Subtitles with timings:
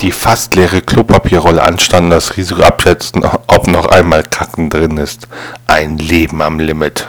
[0.00, 5.26] Die fast leere Klopapierrolle anstanden, das Risiko abschätzen, ob noch einmal Kacken drin ist.
[5.66, 7.08] Ein Leben am Limit.